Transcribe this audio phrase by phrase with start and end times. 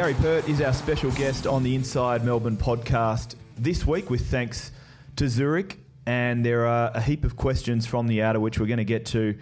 [0.00, 4.72] Gary Pert is our special guest on the Inside Melbourne podcast this week, with thanks
[5.16, 5.78] to Zurich.
[6.06, 9.04] And there are a heap of questions from the outer, which we're going to get
[9.06, 9.38] to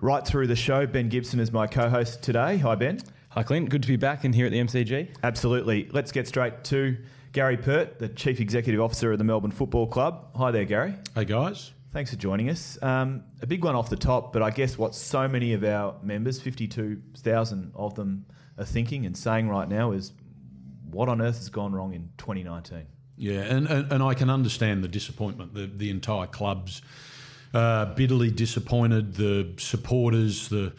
[0.00, 0.86] right through the show.
[0.86, 2.58] Ben Gibson is my co host today.
[2.58, 3.00] Hi, Ben.
[3.30, 3.70] Hi, Clint.
[3.70, 5.16] Good to be back and here at the MCG.
[5.24, 5.88] Absolutely.
[5.90, 6.96] Let's get straight to
[7.32, 10.28] Gary Pert, the Chief Executive Officer of the Melbourne Football Club.
[10.36, 10.94] Hi there, Gary.
[11.16, 11.72] Hey, guys.
[11.92, 12.80] Thanks for joining us.
[12.82, 15.96] Um, a big one off the top, but I guess what so many of our
[16.04, 18.26] members, 52,000 of them,
[18.58, 20.12] are thinking and saying right now is
[20.90, 22.86] what on earth has gone wrong in 2019?
[23.16, 25.54] Yeah, and, and, and I can understand the disappointment.
[25.54, 26.82] The, the entire club's
[27.52, 30.72] uh, bitterly disappointed, the supporters, the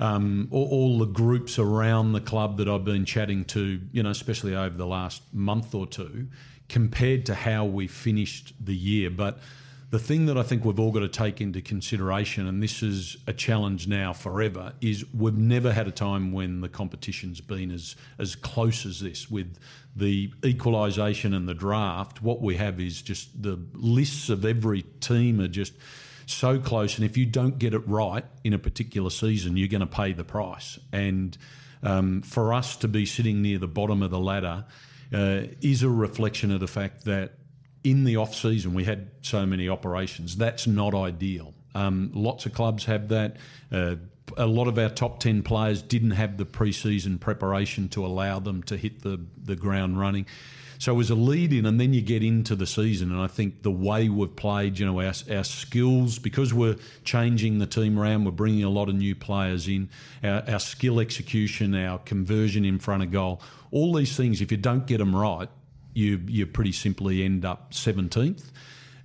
[0.00, 4.10] um, all, all, the groups around the club that I've been chatting to, you know,
[4.10, 6.26] especially over the last month or two,
[6.68, 9.08] compared to how we finished the year.
[9.08, 9.38] But
[9.94, 13.16] the thing that I think we've all got to take into consideration, and this is
[13.28, 17.94] a challenge now forever, is we've never had a time when the competition's been as
[18.18, 19.56] as close as this with
[19.94, 22.20] the equalisation and the draft.
[22.22, 25.74] What we have is just the lists of every team are just
[26.26, 29.80] so close, and if you don't get it right in a particular season, you're going
[29.80, 30.76] to pay the price.
[30.92, 31.38] And
[31.84, 34.64] um, for us to be sitting near the bottom of the ladder
[35.12, 37.34] uh, is a reflection of the fact that
[37.84, 40.36] in the off season we had so many operations.
[40.36, 41.54] That's not ideal.
[41.74, 43.36] Um, lots of clubs have that.
[43.70, 43.96] Uh,
[44.36, 48.62] a lot of our top 10 players didn't have the pre-season preparation to allow them
[48.64, 50.26] to hit the, the ground running.
[50.78, 53.12] So it was a lead in, and then you get into the season.
[53.12, 57.58] And I think the way we've played, you know, our, our skills, because we're changing
[57.58, 59.88] the team around, we're bringing a lot of new players in,
[60.22, 64.58] our, our skill execution, our conversion in front of goal, all these things, if you
[64.58, 65.48] don't get them right,
[65.94, 68.50] you you pretty simply end up 17th.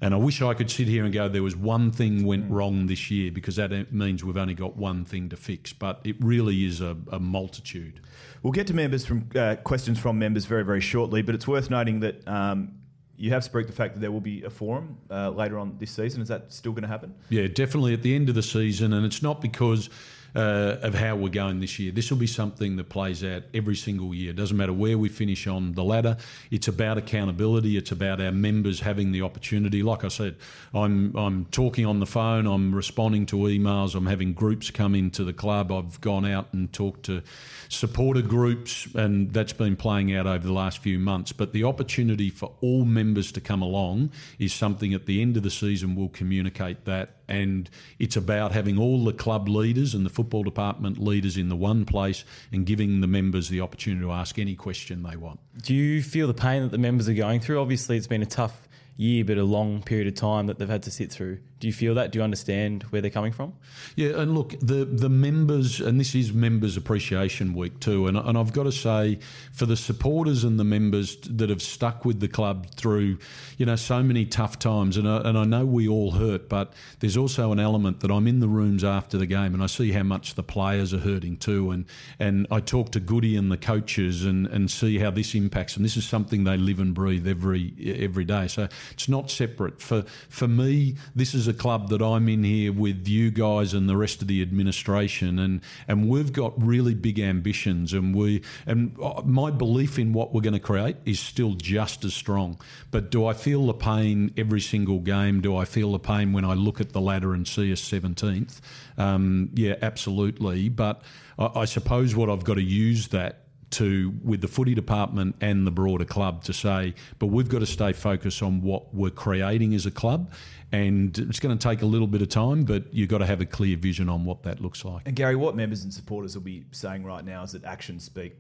[0.02, 2.54] And I wish I could sit here and go, there was one thing went mm.
[2.54, 5.74] wrong this year because that means we've only got one thing to fix.
[5.74, 8.00] But it really is a, a multitude.
[8.42, 11.22] We'll get to members from uh, questions from members very, very shortly.
[11.22, 12.76] But it's worth noting that um,
[13.18, 15.92] you have spoke the fact that there will be a forum uh, later on this
[15.92, 16.22] season.
[16.22, 17.14] Is that still going to happen?
[17.28, 18.94] Yeah, definitely at the end of the season.
[18.94, 19.90] And it's not because
[20.36, 21.92] uh, of how we're going this year.
[21.92, 24.34] This will be something that plays out every single year.
[24.34, 26.18] Doesn't matter where we finish on the ladder.
[26.52, 27.78] It's about accountability.
[27.78, 29.84] It's about our members having the opportunity.
[29.84, 30.36] Like I said,
[30.74, 32.48] I'm I'm talking on the phone.
[32.48, 33.96] I'm responding to emails.
[33.96, 35.72] I'm having groups come into the club.
[35.72, 37.22] I've gone out and talked to
[37.70, 41.32] supporter groups, and that's been playing out over the last few months.
[41.32, 45.44] But the opportunity for all members to come along is something at the end of
[45.44, 47.70] the season we'll communicate that and
[48.00, 51.86] it's about having all the club leaders and the football department leaders in the one
[51.86, 55.40] place and giving the members the opportunity to ask any question they want.
[55.62, 57.62] Do you feel the pain that the members are going through?
[57.62, 58.68] Obviously, it's been a tough
[58.98, 61.40] year, but a long period of time that they've had to sit through.
[61.60, 62.12] Do you feel that?
[62.12, 63.54] Do you understand where they're coming from?
[63.96, 68.38] Yeah, and look, the the members, and this is Members Appreciation Week too, and, and
[68.38, 69.20] I've got to say,
[69.52, 73.18] for the supporters and the members that have stuck with the club through,
[73.58, 76.74] you know, so many tough times, and I, and I know we all hurt, but
[77.00, 79.92] there's also an element that I'm in the rooms after the game, and I see
[79.92, 81.86] how much the players are hurting too, and
[82.20, 85.84] and I talk to Goody and the coaches, and and see how this impacts and
[85.84, 89.82] This is something they live and breathe every every day, so it's not separate.
[89.82, 93.90] For for me, this is a club that I'm in here with you guys and
[93.90, 98.98] the rest of the administration, and and we've got really big ambitions, and we and
[99.26, 102.60] my belief in what we're going to create is still just as strong.
[102.92, 105.42] But do I feel the pain every single game?
[105.42, 108.62] Do I feel the pain when I look at the ladder and see us 17th?
[108.98, 110.70] Um, yeah, absolutely.
[110.70, 111.02] But
[111.38, 115.66] I, I suppose what I've got to use that to with the footy department and
[115.66, 119.74] the broader club to say, but we've got to stay focused on what we're creating
[119.74, 120.32] as a club
[120.72, 123.42] and it's going to take a little bit of time, but you've got to have
[123.42, 125.08] a clear vision on what that looks like.
[125.08, 128.36] And Gary, what members and supporters will be saying right now is that actions speak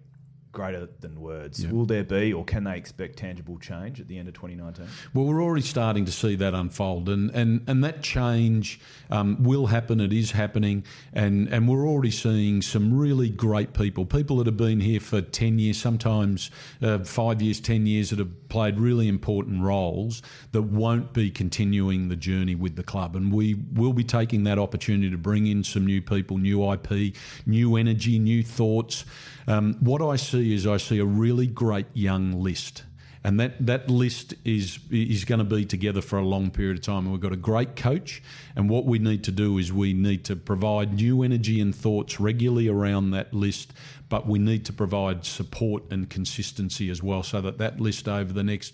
[0.52, 1.66] greater than words.
[1.68, 4.88] Will there be, or can they expect tangible change at the end of 2019?
[5.14, 8.80] Well, we're already starting to see that unfold, and and and that change
[9.10, 10.00] um, will happen.
[10.00, 10.84] It is happening,
[11.14, 15.22] and and we're already seeing some really great people, people that have been here for
[15.22, 16.52] 10 years, sometimes
[16.82, 20.22] uh, five years, 10 years, that have played really important roles
[20.52, 24.58] that won't be continuing the journey with the club, and we will be taking that
[24.58, 27.16] opportunity to bring in some new people, new IP,
[27.46, 29.06] new energy, new thoughts.
[29.48, 32.84] Um, what I see is I see a really great young list.
[33.22, 36.84] And that, that list is is going to be together for a long period of
[36.84, 37.04] time.
[37.04, 38.24] And we've got a great coach.
[38.56, 42.20] And what we need to do is we need to provide new energy and thoughts
[42.20, 43.74] regularly around that list.
[44.08, 48.32] But we need to provide support and consistency as well, so that that list over
[48.32, 48.74] the next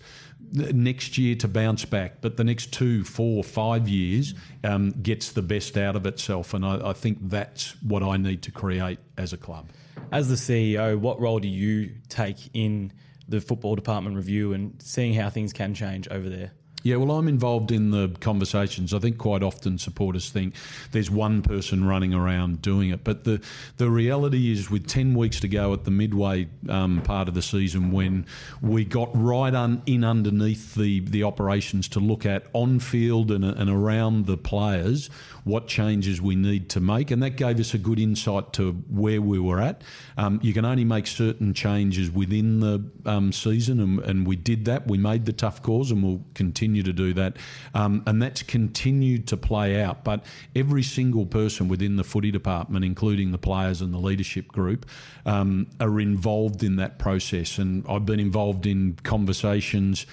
[0.52, 5.42] next year to bounce back, but the next two, four, five years um, gets the
[5.42, 6.54] best out of itself.
[6.54, 9.66] And I, I think that's what I need to create as a club.
[10.12, 12.92] As the CEO, what role do you take in
[13.28, 16.52] the football department review and seeing how things can change over there?
[16.86, 18.94] Yeah, well, I'm involved in the conversations.
[18.94, 20.54] I think quite often supporters think
[20.92, 23.40] there's one person running around doing it, but the
[23.76, 27.42] the reality is, with ten weeks to go at the midway um, part of the
[27.42, 28.24] season, when
[28.62, 33.44] we got right un, in underneath the the operations to look at on field and,
[33.44, 35.10] and around the players,
[35.42, 39.20] what changes we need to make, and that gave us a good insight to where
[39.20, 39.82] we were at.
[40.16, 44.66] Um, you can only make certain changes within the um, season, and, and we did
[44.66, 44.86] that.
[44.86, 47.36] We made the tough calls, and we'll continue to do that.
[47.74, 50.04] Um, and that's continued to play out.
[50.04, 50.24] But
[50.54, 54.86] every single person within the footy department, including the players and the leadership group,
[55.24, 57.58] um, are involved in that process.
[57.58, 60.06] And I've been involved in conversations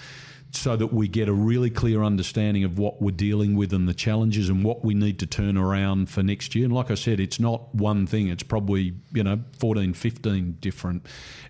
[0.56, 3.94] so that we get a really clear understanding of what we're dealing with and the
[3.94, 6.66] challenges and what we need to turn around for next year.
[6.66, 11.08] And like I said, it's not one thing, it's probably, you know, 14, 15 different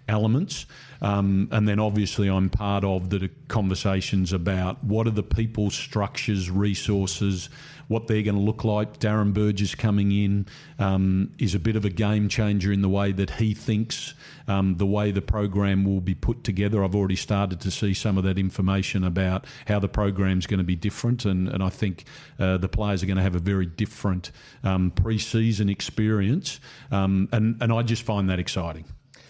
[0.07, 0.65] elements.
[1.01, 6.49] Um, and then obviously, I'm part of the conversations about what are the people, structures,
[6.49, 7.49] resources,
[7.87, 8.99] what they're going to look like.
[8.99, 10.45] Darren Burgess coming in
[10.79, 14.13] um, is a bit of a game changer in the way that he thinks,
[14.47, 16.83] um, the way the program will be put together.
[16.83, 20.63] I've already started to see some of that information about how the program's going to
[20.63, 22.05] be different, and, and I think
[22.39, 24.31] uh, the players are going to have a very different
[24.63, 26.59] um, pre season experience.
[26.91, 28.85] Um, and, and I just find that exciting.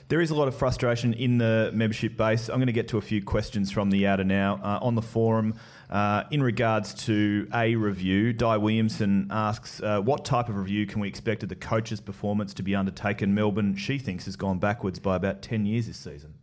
[0.10, 2.50] There is a lot of frustration in the membership base.
[2.50, 4.60] I'm going to get to a few questions from the outer now.
[4.62, 5.56] Uh, on the forum,
[5.90, 11.00] uh, in regards to a review, Di Williamson asks, uh, What type of review can
[11.00, 13.34] we expect of the coach's performance to be undertaken?
[13.34, 16.34] Melbourne, she thinks, has gone backwards by about 10 years this season.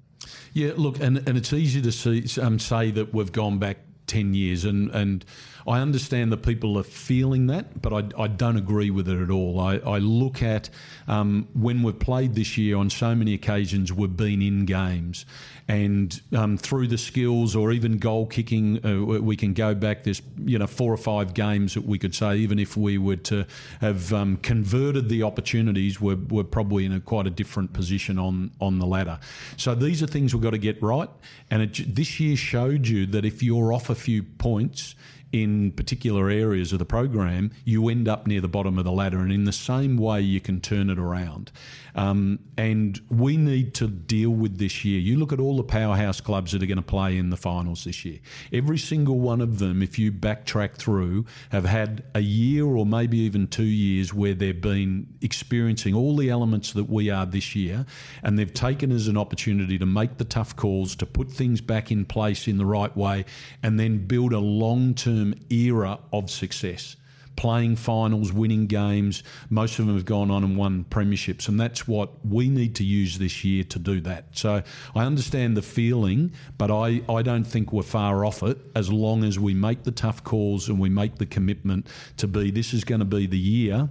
[0.53, 4.35] Yeah, look, and, and it's easy to see, um, say that we've gone back 10
[4.35, 4.65] years.
[4.65, 5.25] And, and
[5.67, 9.31] I understand that people are feeling that, but I, I don't agree with it at
[9.31, 9.61] all.
[9.61, 10.71] I, I look at
[11.09, 15.27] um, when we've played this year on so many occasions, we've been in games.
[15.69, 20.03] And um, through the skills or even goal kicking, uh, we can go back.
[20.03, 23.17] There's you know four or five games that we could say, even if we were
[23.17, 23.47] to
[23.81, 28.51] have um, converted the opportunities, we're, we're probably in a quite a different position on
[28.61, 29.21] on the ladder.
[29.57, 31.09] So these are things we've got to get right.
[31.53, 34.97] And it, this year showed you that if you're off a few points,
[35.33, 39.21] in particular areas of the program, you end up near the bottom of the ladder.
[39.21, 41.53] And in the same way, you can turn it around.
[41.95, 44.99] Um, and we need to deal with this year.
[44.99, 47.85] You look at all the powerhouse clubs that are going to play in the finals
[47.85, 48.19] this year.
[48.53, 53.19] Every single one of them, if you backtrack through, have had a year or maybe
[53.19, 57.87] even two years where they've been experiencing all the elements that we are this year.
[58.23, 61.91] And they've taken as an opportunity to make the tough calls, to put things back
[61.91, 63.25] in place in the right way,
[63.63, 65.20] and then build a long term
[65.51, 66.97] era of success
[67.41, 69.23] playing finals, winning games.
[69.49, 72.85] Most of them have gone on and won premierships, and that's what we need to
[72.85, 74.27] use this year to do that.
[74.33, 74.63] So
[74.95, 79.25] I understand the feeling, but I, I don't think we're far off it as long
[79.25, 81.87] as we make the tough calls and we make the commitment
[82.19, 83.89] to be this is going to be the year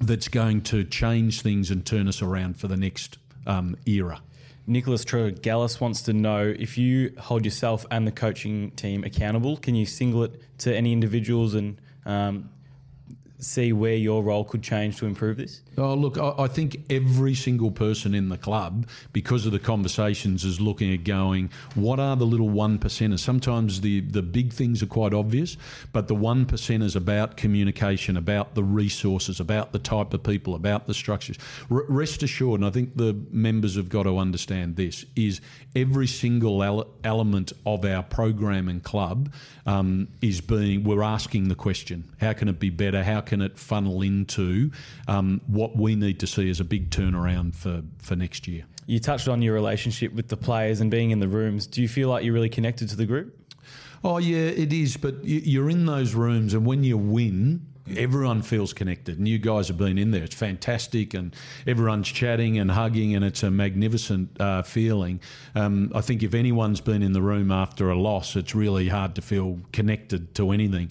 [0.00, 4.20] that's going to change things and turn us around for the next um, era.
[4.66, 9.74] Nicholas Tregallis wants to know if you hold yourself and the coaching team accountable, can
[9.74, 12.50] you single it to any individuals and um,
[13.42, 15.62] see where your role could change to improve this?
[15.76, 20.44] Oh, look, I, I think every single person in the club, because of the conversations,
[20.44, 23.18] is looking at going, what are the little one percenters?
[23.18, 25.56] Sometimes the, the big things are quite obvious,
[25.92, 30.86] but the one percenters about communication, about the resources, about the type of people, about
[30.86, 31.36] the structures.
[31.70, 35.40] R- rest assured, and I think the members have got to understand this, is
[35.74, 39.32] every single ele- element of our program and club
[39.66, 43.02] um, is being, we're asking the question, how can it be better?
[43.02, 44.70] How can it funnel into
[45.08, 48.64] um, what we need to see as a big turnaround for, for next year?
[48.86, 51.66] You touched on your relationship with the players and being in the rooms.
[51.66, 53.38] Do you feel like you're really connected to the group?
[54.04, 54.96] Oh, yeah, it is.
[54.96, 57.64] But you're in those rooms, and when you win,
[57.96, 59.18] everyone feels connected.
[59.18, 60.24] And you guys have been in there.
[60.24, 61.34] It's fantastic, and
[61.66, 65.20] everyone's chatting and hugging, and it's a magnificent uh, feeling.
[65.54, 69.14] Um, I think if anyone's been in the room after a loss, it's really hard
[69.14, 70.90] to feel connected to anything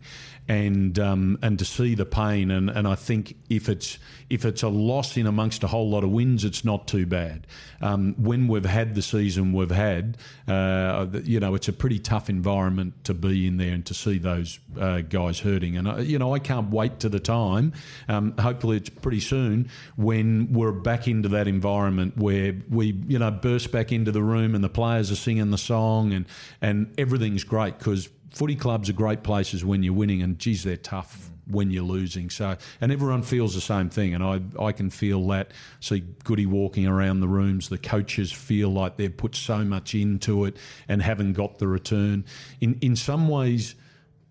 [0.51, 2.51] and um, and to see the pain.
[2.51, 3.97] And, and I think if it's
[4.29, 7.47] if it's a loss in amongst a whole lot of wins, it's not too bad.
[7.79, 10.17] Um, when we've had the season we've had,
[10.49, 14.17] uh, you know, it's a pretty tough environment to be in there and to see
[14.17, 15.77] those uh, guys hurting.
[15.77, 17.71] And uh, you know, I can't wait to the time.
[18.09, 23.31] Um, hopefully, it's pretty soon when we're back into that environment where we you know
[23.31, 26.25] burst back into the room and the players are singing the song and
[26.61, 30.77] and everything's great because footy clubs are great places when you're winning, and geez, they're
[30.77, 32.29] tough when you're losing.
[32.29, 35.51] So, and everyone feels the same thing, and I I can feel that.
[35.79, 37.69] See Goody walking around the rooms.
[37.69, 40.57] The coaches feel like they've put so much into it
[40.87, 42.25] and haven't got the return.
[42.59, 43.75] In in some ways,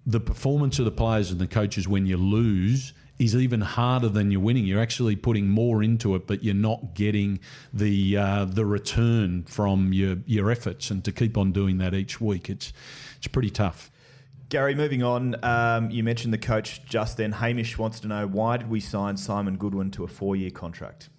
[0.07, 4.31] the performance of the players and the coaches when you lose is even harder than
[4.31, 4.65] you're winning.
[4.65, 7.39] You're actually putting more into it, but you're not getting
[7.73, 10.91] the uh, the return from your your efforts.
[10.91, 12.73] And to keep on doing that each week, it's
[13.19, 13.91] it's pretty tough.
[14.49, 17.31] Gary, moving on, um, you mentioned the coach just then.
[17.31, 21.11] Hamish wants to know why did we sign Simon Goodwin to a four year contract?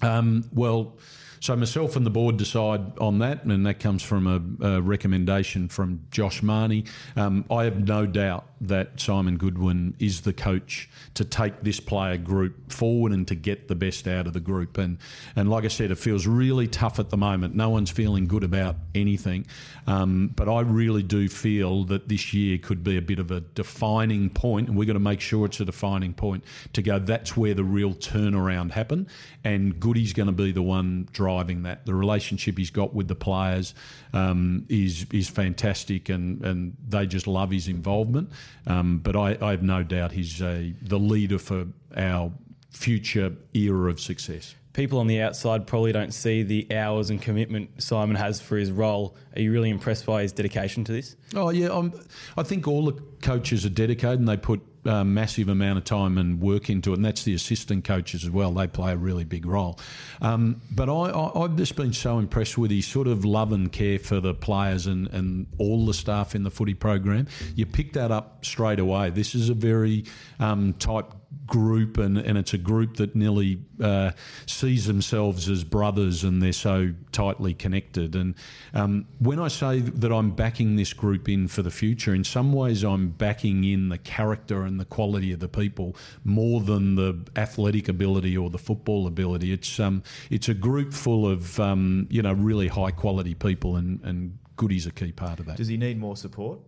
[0.00, 0.96] Um, well,
[1.40, 5.68] so myself and the board decide on that, and that comes from a, a recommendation
[5.68, 6.84] from Josh Mahoney.
[7.16, 12.18] Um, I have no doubt that Simon Goodwin is the coach to take this player
[12.18, 14.76] group forward and to get the best out of the group.
[14.76, 14.98] And
[15.34, 17.54] and like I said, it feels really tough at the moment.
[17.54, 19.46] No one's feeling good about anything.
[19.86, 23.40] Um, but I really do feel that this year could be a bit of a
[23.40, 26.98] defining point, and we've got to make sure it's a defining point to go.
[26.98, 29.08] That's where the real turnaround happen,
[29.42, 31.86] and Goody's going to be the one driving that.
[31.86, 33.74] The relationship he's got with the players
[34.12, 38.30] um, is is fantastic, and and they just love his involvement.
[38.66, 41.66] Um, but I, I, have no doubt he's a, the leader for
[41.96, 42.32] our
[42.70, 44.54] future era of success.
[44.72, 48.70] People on the outside probably don't see the hours and commitment Simon has for his
[48.70, 49.16] role.
[49.34, 51.16] Are you really impressed by his dedication to this?
[51.34, 51.92] Oh yeah, I'm,
[52.36, 56.16] I think all the coaches are dedicated and they put a massive amount of time
[56.16, 58.52] and work into it, and that's the assistant coaches as well.
[58.52, 59.78] They play a really big role.
[60.22, 63.98] Um, but I, have just been so impressed with his sort of love and care
[63.98, 67.26] for the players and, and all the staff in the footy program.
[67.54, 69.10] You pick that up straight away.
[69.10, 70.04] This is a very
[70.38, 71.12] um, type
[71.46, 74.12] group, and, and it's a group that nearly uh,
[74.46, 78.14] sees themselves as brothers, and they're so tightly connected.
[78.14, 78.34] And
[78.74, 82.52] um, when I say that I'm backing this group in for the future, in some
[82.52, 87.18] ways I'm backing in the character and the quality of the people more than the
[87.36, 89.52] athletic ability or the football ability.
[89.52, 94.00] It's um, it's a group full of um, you know really high quality people, and,
[94.02, 95.56] and Goody's a key part of that.
[95.56, 96.60] Does he need more support?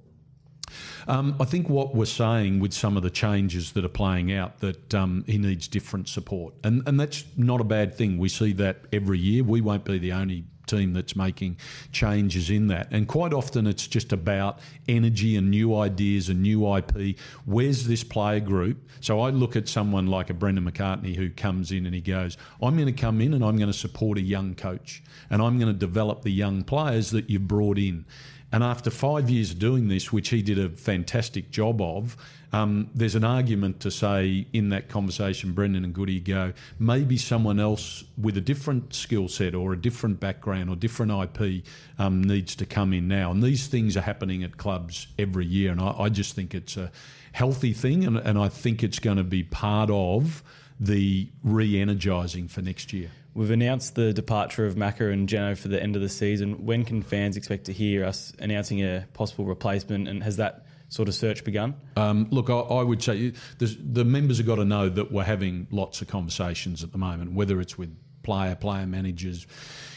[1.08, 4.60] Um, I think what we're saying with some of the changes that are playing out
[4.60, 8.18] that um, he needs different support, and and that's not a bad thing.
[8.18, 9.44] We see that every year.
[9.44, 11.56] We won't be the only team that's making
[11.92, 12.88] changes in that.
[12.90, 17.18] And quite often it's just about energy and new ideas and new IP.
[17.44, 18.88] Where's this player group?
[19.00, 22.36] So I look at someone like a Brendan McCartney who comes in and he goes,
[22.62, 25.58] I'm going to come in and I'm going to support a young coach and I'm
[25.58, 28.04] going to develop the young players that you've brought in.
[28.52, 32.18] And after five years of doing this, which he did a fantastic job of,
[32.52, 37.58] um, there's an argument to say in that conversation, Brendan and Goody go, maybe someone
[37.58, 41.64] else with a different skill set or a different background or different IP
[41.98, 43.30] um, needs to come in now.
[43.30, 45.72] And these things are happening at clubs every year.
[45.72, 46.92] And I, I just think it's a
[47.32, 48.04] healthy thing.
[48.04, 50.42] And, and I think it's going to be part of
[50.78, 53.10] the re energising for next year.
[53.34, 56.66] We've announced the departure of Macca and Jeno for the end of the season.
[56.66, 60.06] When can fans expect to hear us announcing a possible replacement?
[60.06, 61.74] And has that sort of search begun?
[61.96, 65.66] Um, look, I, I, would say the members have got to know that we're having
[65.70, 69.46] lots of conversations at the moment, whether it's with player, player managers,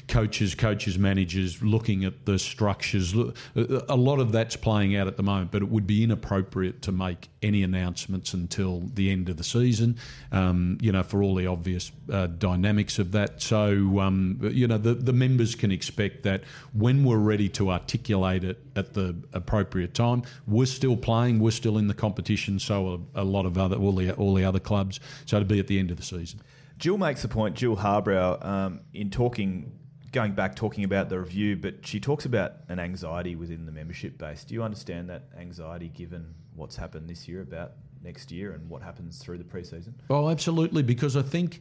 [0.07, 3.13] coaches, coaches, managers, looking at the structures.
[3.55, 6.91] A lot of that's playing out at the moment, but it would be inappropriate to
[6.91, 9.97] make any announcements until the end of the season,
[10.31, 13.41] um, you know, for all the obvious uh, dynamics of that.
[13.41, 18.43] So, um, you know, the, the members can expect that when we're ready to articulate
[18.43, 23.21] it at the appropriate time, we're still playing, we're still in the competition, so a,
[23.21, 24.99] a lot of other, all the, all the other clubs.
[25.25, 26.41] So it'll be at the end of the season.
[26.77, 29.79] Jill makes a point, Jill Harbrow, um, in talking
[30.11, 34.17] going back talking about the review, but she talks about an anxiety within the membership
[34.17, 34.45] base.
[34.45, 38.81] Do you understand that anxiety given what's happened this year about next year and what
[38.81, 39.93] happens through the preseason?
[40.09, 41.59] Oh, absolutely, because I think.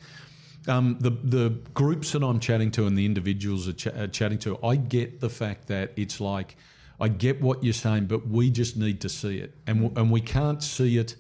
[0.67, 4.39] Um, the the groups that I'm chatting to and the individuals are, ch- are chatting
[4.39, 6.57] to, I get the fact that it's like,
[6.99, 10.11] I get what you're saying, but we just need to see it, and w- and
[10.11, 11.17] we can't see it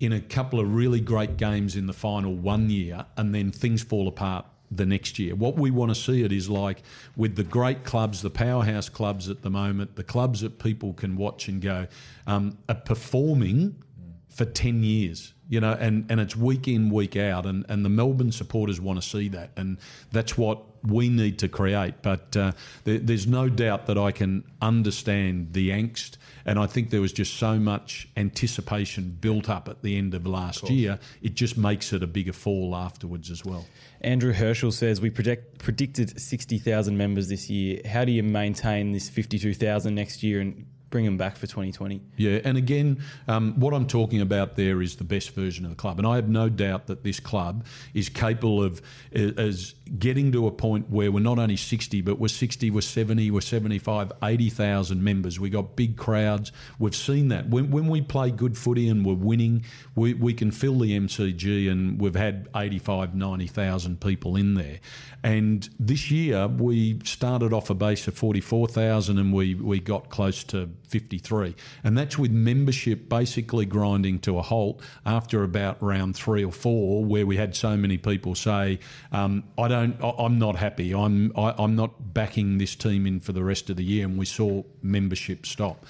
[0.00, 3.82] in a couple of really great games in the final one year, and then things
[3.82, 5.34] fall apart the next year.
[5.34, 6.82] What we want to see it is like
[7.16, 11.16] with the great clubs, the powerhouse clubs at the moment, the clubs that people can
[11.16, 11.86] watch and go,
[12.26, 13.82] um, are performing
[14.28, 17.46] for 10 years, you know, and, and it's week in, week out.
[17.46, 19.50] And, and the Melbourne supporters want to see that.
[19.56, 19.78] And
[20.12, 22.02] that's what we need to create.
[22.02, 22.52] But uh,
[22.84, 26.16] there, there's no doubt that I can understand the angst
[26.46, 30.28] and I think there was just so much anticipation built up at the end of
[30.28, 31.00] last of year.
[31.20, 33.66] It just makes it a bigger fall afterwards as well.
[34.00, 37.80] Andrew Herschel says we predict, predicted 60,000 members this year.
[37.84, 40.66] How do you maintain this 52,000 next year and
[40.96, 42.00] bring them back for 2020.
[42.16, 45.76] Yeah, and again, um, what I'm talking about there is the best version of the
[45.76, 48.80] club, and I have no doubt that this club is capable of
[49.12, 53.30] as getting to a point where we're not only 60, but we're 60, we're 70,
[53.30, 55.38] we're 75, 80,000 members.
[55.38, 56.50] We got big crowds.
[56.78, 60.50] We've seen that when, when we play good footy and we're winning, we, we can
[60.50, 64.80] fill the MCG, and we've had 85, 90,000 people in there.
[65.26, 70.44] And this year we started off a base of 44,000 and we, we got close
[70.44, 71.54] to 53.
[71.84, 77.04] And that's with membership basically grinding to a halt after about round three or four,
[77.04, 78.78] where we had so many people say,
[79.12, 80.94] um, I don't, I'm not happy.
[80.94, 83.84] I'm, I, am i am not backing this team in for the rest of the
[83.84, 84.04] year.
[84.04, 85.84] And we saw membership stop.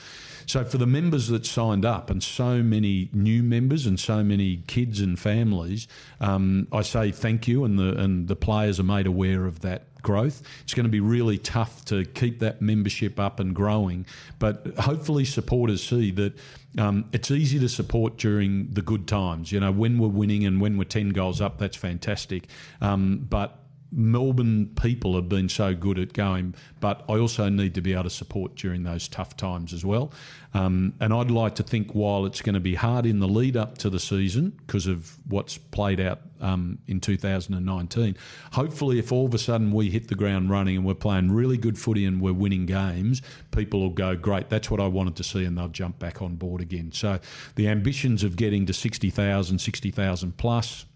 [0.46, 4.58] So for the members that signed up, and so many new members, and so many
[4.68, 5.88] kids and families,
[6.20, 9.88] um, I say thank you, and the and the players are made aware of that
[10.06, 10.40] growth.
[10.62, 14.06] It's going to be really tough to keep that membership up and growing,
[14.38, 16.32] but hopefully supporters see that
[16.78, 19.50] um, it's easy to support during the good times.
[19.50, 22.44] You know, when we're winning and when we're ten goals up, that's fantastic.
[22.80, 27.80] Um, but Melbourne people have been so good at going, but I also need to
[27.80, 30.12] be able to support during those tough times as well.
[30.54, 33.56] Um, and I'd like to think while it's going to be hard in the lead
[33.56, 38.16] up to the season because of what's played out um, in 2019,
[38.52, 41.58] hopefully, if all of a sudden we hit the ground running and we're playing really
[41.58, 45.24] good footy and we're winning games, people will go, Great, that's what I wanted to
[45.24, 46.92] see, and they'll jump back on board again.
[46.92, 47.18] So
[47.54, 50.86] the ambitions of getting to 60,000, 60,000 plus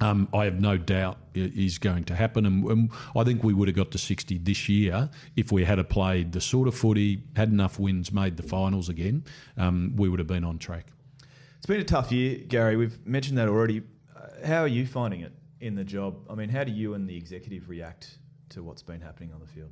[0.00, 3.68] um, I have no doubt is going to happen, and, and, I think we would
[3.68, 7.50] have got to sixty this year if we had played the sort of footy, had
[7.50, 9.24] enough wins, made the finals again.
[9.56, 10.86] Um, we would have been on track.
[11.58, 12.76] It's been a tough year, Gary.
[12.76, 13.82] We've mentioned that already.
[14.16, 16.16] Uh, how are you finding it in the job?
[16.30, 18.18] I mean, how do you and the executive react
[18.50, 19.70] to what's been happening on the field?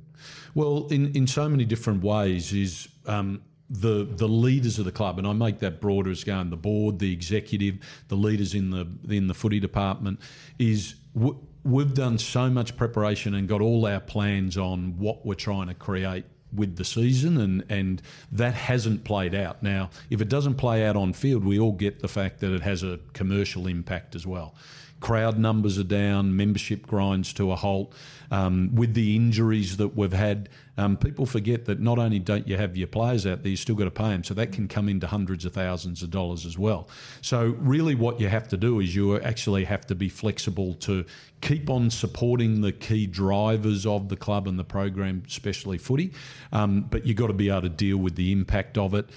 [0.53, 2.53] Well, in in so many different ways.
[2.53, 6.49] Is um, the the leaders of the club, and I make that broader as going
[6.49, 7.77] the board, the executive,
[8.07, 10.19] the leaders in the in the footy department,
[10.57, 15.35] is w- we've done so much preparation and got all our plans on what we're
[15.35, 18.01] trying to create with the season, and and
[18.31, 19.61] that hasn't played out.
[19.61, 22.61] Now, if it doesn't play out on field, we all get the fact that it
[22.61, 24.55] has a commercial impact as well.
[24.99, 27.93] Crowd numbers are down, membership grinds to a halt.
[28.31, 32.57] Um, with the injuries that we've had, um, people forget that not only don't you
[32.57, 34.23] have your players out there, you still got to pay them.
[34.23, 36.89] So that can come into hundreds of thousands of dollars as well.
[37.21, 41.05] So really, what you have to do is you actually have to be flexible to
[41.41, 46.13] keep on supporting the key drivers of the club and the program, especially footy.
[46.51, 49.09] Um, but you've got to be able to deal with the impact of it.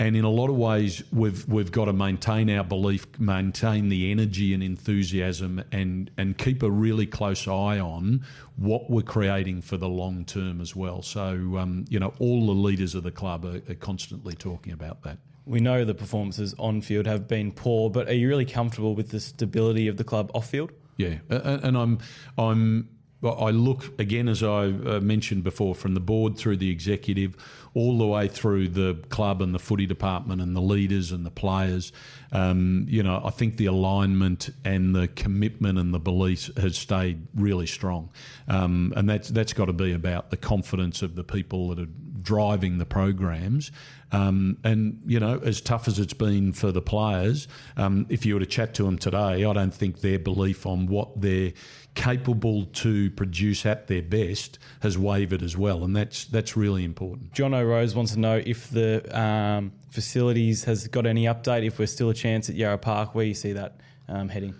[0.00, 4.12] And in a lot of ways, we've we've got to maintain our belief, maintain the
[4.12, 8.24] energy and enthusiasm, and and keep a really close eye on
[8.56, 11.02] what we're creating for the long term as well.
[11.02, 15.02] So um, you know, all the leaders of the club are, are constantly talking about
[15.02, 15.18] that.
[15.46, 19.08] We know the performances on field have been poor, but are you really comfortable with
[19.08, 20.72] the stability of the club off field?
[20.96, 21.98] Yeah, and I'm
[22.36, 22.88] I'm
[23.24, 27.36] I look again, as I uh, mentioned before, from the board through the executive,
[27.74, 31.30] all the way through the club and the footy department and the leaders and the
[31.30, 31.92] players.
[32.30, 37.26] Um, you know, I think the alignment and the commitment and the belief has stayed
[37.34, 38.10] really strong,
[38.46, 41.88] um, and that's that's got to be about the confidence of the people that are
[42.28, 43.72] driving the programs.
[44.12, 48.34] Um, and you know, as tough as it's been for the players, um, if you
[48.34, 51.54] were to chat to them today, I don't think their belief on what they're
[51.94, 57.32] capable to produce at their best has wavered as well, and that's that's really important.
[57.32, 61.86] John O'Rose wants to know if the um, facilities has got any update, if we're
[61.86, 64.54] still a chance at Yarra Park, where you see that um, heading.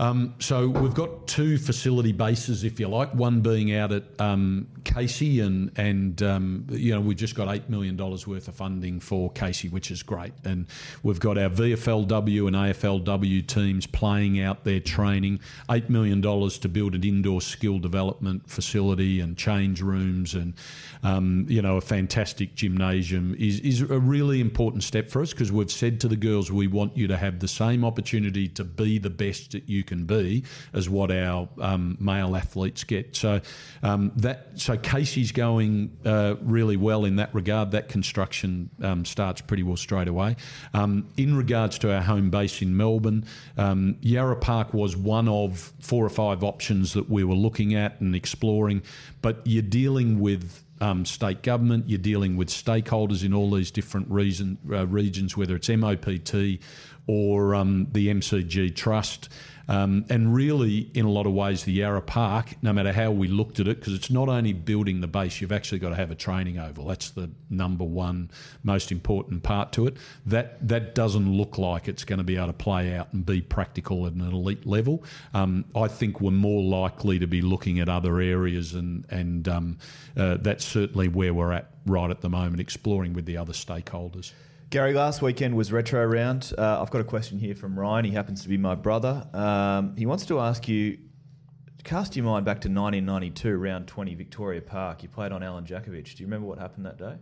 [0.00, 3.14] Um, so we've got two facility bases, if you like.
[3.14, 7.68] One being out at um, Casey, and and um, you know we've just got eight
[7.68, 10.32] million dollars worth of funding for Casey, which is great.
[10.44, 10.66] And
[11.02, 15.40] we've got our VFLW and AFLW teams playing out their training.
[15.70, 20.54] Eight million dollars to build an indoor skill development facility and change rooms, and
[21.02, 25.52] um, you know a fantastic gymnasium is is a really important step for us because
[25.52, 28.98] we've said to the girls we want you to have the same opportunity to be
[28.98, 33.16] the best that you can be as what our um, male athletes get.
[33.16, 33.40] So
[33.82, 37.72] um, that so Casey's going uh, really well in that regard.
[37.72, 40.36] That construction um, starts pretty well straight away.
[40.74, 43.24] Um, in regards to our home base in Melbourne,
[43.58, 48.00] um, Yarra Park was one of four or five options that we were looking at
[48.00, 48.82] and exploring,
[49.22, 54.10] but you're dealing with um, state government, you're dealing with stakeholders in all these different
[54.10, 56.60] reason, uh, regions, whether it's MOPT
[57.10, 59.28] or um, the MCG Trust.
[59.66, 63.26] Um, and really, in a lot of ways, the Yarra Park, no matter how we
[63.26, 66.12] looked at it, because it's not only building the base, you've actually got to have
[66.12, 66.86] a training oval.
[66.86, 68.30] That's the number one
[68.62, 69.96] most important part to it.
[70.26, 73.40] That that doesn't look like it's going to be able to play out and be
[73.40, 75.04] practical at an elite level.
[75.34, 79.78] Um, I think we're more likely to be looking at other areas, and and um,
[80.16, 84.32] uh, that's certainly where we're at right at the moment, exploring with the other stakeholders.
[84.70, 86.52] Gary, last weekend was retro round.
[86.56, 88.04] Uh, I've got a question here from Ryan.
[88.04, 89.26] He happens to be my brother.
[89.34, 90.96] Um, he wants to ask you,
[91.82, 95.02] cast your mind back to 1992, round 20, Victoria Park.
[95.02, 96.14] You played on Allen Jakovich.
[96.14, 97.16] Do you remember what happened that day?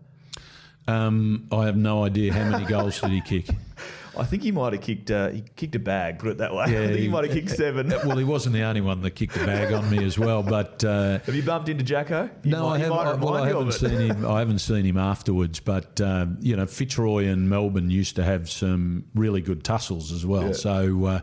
[0.87, 3.49] Um, I have no idea how many goals did he kick.
[4.17, 5.11] I think he might have kicked.
[5.11, 6.19] Uh, he kicked a bag.
[6.19, 6.67] Put it that way.
[6.69, 7.89] Yeah, I think he, he might have kicked seven.
[7.89, 10.43] well, he wasn't the only one that kicked a bag on me as well.
[10.43, 12.29] But uh, have you bumped into Jacko?
[12.43, 13.21] You no, might, I haven't.
[13.21, 14.27] Well, I haven't seen him.
[14.27, 15.61] I haven't seen him afterwards.
[15.61, 20.27] But uh, you know, Fitzroy and Melbourne used to have some really good tussles as
[20.27, 20.49] well.
[20.49, 20.53] Yeah.
[20.53, 21.21] So uh,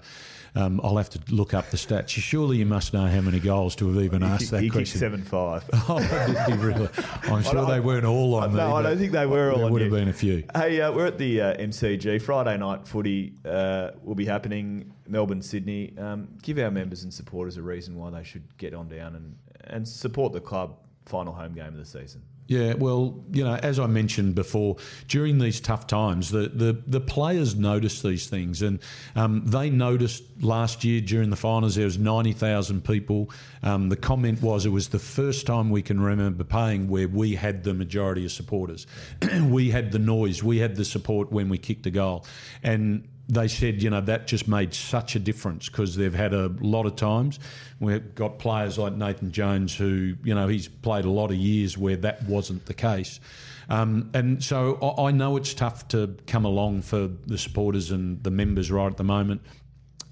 [0.56, 2.10] um, I'll have to look up the stats.
[2.10, 5.00] Surely you must know how many goals to have even he, asked that he question.
[5.00, 5.66] seven five.
[5.74, 6.88] oh, really?
[7.24, 8.74] I'm sure they weren't all on no, me.
[8.74, 9.60] I don't think they were all.
[9.60, 10.46] There would have been a few.
[10.56, 13.34] Hey, uh, we're at the uh, MCG Friday night footy.
[13.44, 15.94] Uh, will be happening Melbourne, Sydney.
[15.98, 19.36] Um, give our members and supporters a reason why they should get on down and
[19.66, 20.78] and support the club.
[21.06, 22.22] Final home game of the season.
[22.48, 24.78] Yeah, well, you know, as I mentioned before,
[25.08, 28.80] during these tough times, the, the, the players notice these things, and
[29.16, 33.32] um, they noticed last year during the finals there was ninety thousand people.
[33.64, 37.34] Um, the comment was it was the first time we can remember paying where we
[37.34, 38.86] had the majority of supporters,
[39.42, 42.28] we had the noise, we had the support when we kicked a goal,
[42.62, 46.48] and they said, you know, that just made such a difference because they've had a
[46.60, 47.40] lot of times.
[47.80, 51.78] We've got players like Nathan Jones who, you know, he's played a lot of years
[51.78, 53.20] where that wasn't the case.
[53.68, 58.24] Um, and so I, I know it's tough to come along for the supporters and
[58.24, 59.42] the members right at the moment.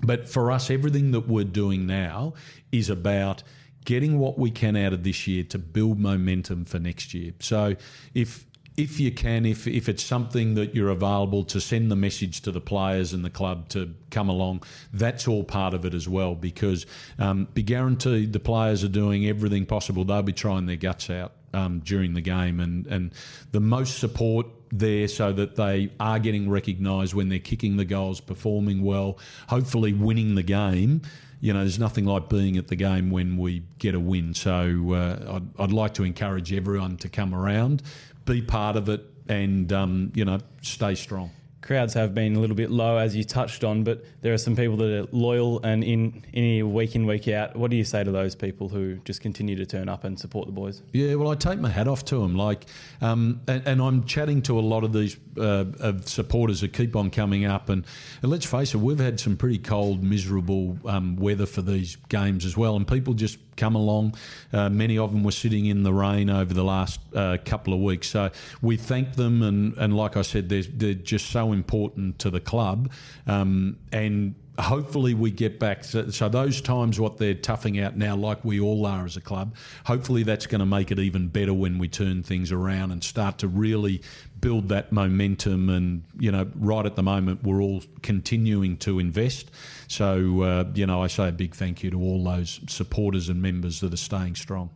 [0.01, 2.33] But for us, everything that we're doing now
[2.71, 3.43] is about
[3.85, 7.33] getting what we can out of this year to build momentum for next year.
[7.39, 7.75] So
[8.13, 12.41] if if you can, if if it's something that you're available to send the message
[12.41, 16.07] to the players and the club to come along, that's all part of it as
[16.07, 16.33] well.
[16.33, 16.85] Because
[17.19, 20.03] um, be guaranteed the players are doing everything possible.
[20.03, 23.11] They'll be trying their guts out um, during the game, and and
[23.51, 28.19] the most support there so that they are getting recognised when they're kicking the goals,
[28.19, 31.01] performing well, hopefully winning the game
[31.43, 34.33] you know, there's nothing like being at the game when we get a win.
[34.33, 37.83] So uh, I'd, I'd, like to encourage everyone to come around
[38.25, 41.31] be part of it, and um, you know, stay strong.
[41.61, 44.53] Crowds have been a little bit low, as you touched on, but there are some
[44.53, 47.55] people that are loyal and in any week in week out.
[47.55, 50.45] What do you say to those people who just continue to turn up and support
[50.45, 50.81] the boys?
[50.91, 52.35] Yeah, well, I take my hat off to them.
[52.35, 52.65] Like,
[52.99, 56.97] um, and, and, I'm chatting to a lot of these uh, of supporters that keep
[56.97, 57.85] on coming up, and,
[58.21, 62.43] and, let's face it, we've had some pretty cold, miserable um, weather for these games
[62.43, 64.15] as well, and people just come along.
[64.51, 67.79] Uh, many of them were sitting in the rain over the last uh, couple of
[67.79, 68.09] weeks.
[68.09, 72.29] So we thank them, and, and like I said, they're, they're just so important to
[72.29, 72.91] the club.
[73.27, 75.83] Um, and hopefully we get back.
[75.83, 79.21] So, so, those times, what they're toughing out now, like we all are as a
[79.21, 83.03] club, hopefully that's going to make it even better when we turn things around and
[83.03, 84.01] start to really
[84.39, 85.69] build that momentum.
[85.69, 89.51] And, you know, right at the moment, we're all continuing to invest.
[89.87, 93.41] So, uh, you know, I say a big thank you to all those supporters and
[93.41, 94.69] members that are staying strong.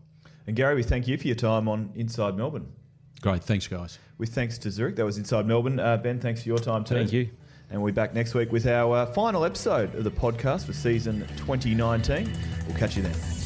[0.47, 2.71] And Gary, we thank you for your time on Inside Melbourne.
[3.21, 3.43] Great.
[3.43, 3.99] Thanks, guys.
[4.17, 4.95] With thanks to Zurich.
[4.95, 5.79] That was Inside Melbourne.
[5.79, 6.95] Uh, ben, thanks for your time too.
[6.95, 7.29] Thank you.
[7.69, 10.73] And we'll be back next week with our uh, final episode of the podcast for
[10.73, 12.31] season 2019.
[12.67, 13.36] We'll catch you then.